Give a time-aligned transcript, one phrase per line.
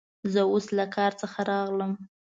[0.33, 1.91] زه اوس له کار څخه راغلم.